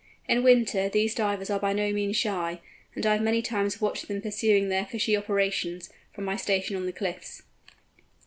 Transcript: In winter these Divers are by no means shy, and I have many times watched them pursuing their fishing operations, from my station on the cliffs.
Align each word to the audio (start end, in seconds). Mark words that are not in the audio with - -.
In 0.27 0.41
winter 0.41 0.89
these 0.89 1.13
Divers 1.13 1.51
are 1.51 1.59
by 1.59 1.73
no 1.73 1.93
means 1.93 2.17
shy, 2.17 2.59
and 2.95 3.05
I 3.05 3.13
have 3.13 3.21
many 3.21 3.43
times 3.43 3.79
watched 3.79 4.07
them 4.07 4.19
pursuing 4.19 4.69
their 4.69 4.87
fishing 4.87 5.15
operations, 5.15 5.91
from 6.11 6.25
my 6.25 6.37
station 6.37 6.75
on 6.75 6.87
the 6.87 6.91
cliffs. 6.91 7.43